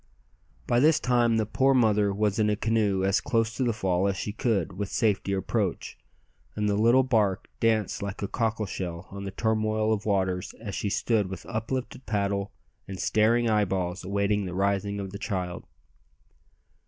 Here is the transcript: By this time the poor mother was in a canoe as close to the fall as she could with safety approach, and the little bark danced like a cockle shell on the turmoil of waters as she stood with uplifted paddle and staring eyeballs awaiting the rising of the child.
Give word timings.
By 0.65 0.79
this 0.79 0.99
time 0.99 1.37
the 1.37 1.45
poor 1.45 1.75
mother 1.75 2.11
was 2.11 2.39
in 2.39 2.49
a 2.49 2.55
canoe 2.55 3.03
as 3.03 3.21
close 3.21 3.53
to 3.55 3.63
the 3.63 3.71
fall 3.71 4.07
as 4.07 4.17
she 4.17 4.31
could 4.33 4.73
with 4.73 4.89
safety 4.89 5.31
approach, 5.31 5.95
and 6.55 6.67
the 6.67 6.73
little 6.73 7.03
bark 7.03 7.47
danced 7.59 8.01
like 8.01 8.23
a 8.23 8.27
cockle 8.27 8.65
shell 8.65 9.07
on 9.11 9.25
the 9.25 9.31
turmoil 9.31 9.93
of 9.93 10.07
waters 10.07 10.55
as 10.59 10.73
she 10.73 10.89
stood 10.89 11.27
with 11.29 11.45
uplifted 11.45 12.07
paddle 12.07 12.51
and 12.87 12.99
staring 12.99 13.47
eyeballs 13.47 14.03
awaiting 14.03 14.45
the 14.45 14.55
rising 14.55 14.99
of 14.99 15.11
the 15.11 15.19
child. 15.19 15.65